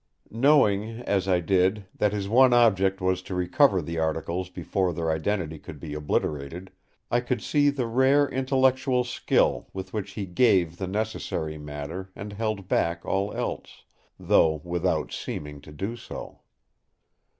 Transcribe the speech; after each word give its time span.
Knowing, 0.31 1.01
as 1.01 1.27
I 1.27 1.39
did, 1.41 1.85
that 1.93 2.11
his 2.11 2.27
one 2.27 2.53
object 2.53 3.01
was 3.01 3.21
to 3.21 3.35
recover 3.35 3.83
the 3.83 3.99
articles 3.99 4.49
before 4.49 4.93
their 4.93 5.11
identity 5.11 5.59
could 5.59 5.79
be 5.79 5.93
obliterated, 5.93 6.71
I 7.11 7.19
could 7.19 7.39
see 7.43 7.69
the 7.69 7.85
rare 7.85 8.27
intellectual 8.27 9.03
skill 9.03 9.67
with 9.73 9.93
which 9.93 10.13
he 10.13 10.25
gave 10.25 10.77
the 10.77 10.87
necessary 10.87 11.59
matter 11.59 12.09
and 12.15 12.33
held 12.33 12.67
back 12.67 13.05
all 13.05 13.31
else, 13.33 13.83
though 14.19 14.59
without 14.63 15.11
seeming 15.13 15.61
to 15.61 15.71
do 15.71 15.95
so. 15.95 16.39